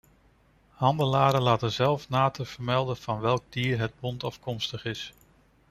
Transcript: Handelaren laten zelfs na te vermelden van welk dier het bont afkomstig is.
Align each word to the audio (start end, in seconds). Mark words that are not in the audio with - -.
Handelaren 0.75 1.41
laten 1.41 1.71
zelfs 1.71 2.07
na 2.09 2.29
te 2.29 2.45
vermelden 2.45 2.97
van 2.97 3.19
welk 3.21 3.41
dier 3.49 3.79
het 3.79 3.99
bont 3.99 4.23
afkomstig 4.23 4.85
is. 4.85 5.13